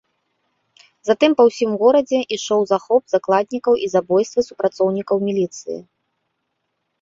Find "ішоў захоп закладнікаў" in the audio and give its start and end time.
2.37-3.73